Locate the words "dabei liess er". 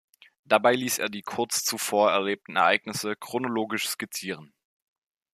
0.45-1.09